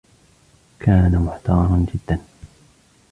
كان 0.79 1.15
محتارا 1.21 1.85
جدا. 1.95 2.19